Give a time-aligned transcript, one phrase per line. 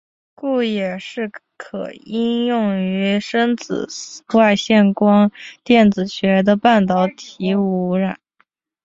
[0.33, 3.87] 故也是可应用于深紫
[4.33, 5.31] 外线光
[5.63, 8.17] 电子学的半导体物料。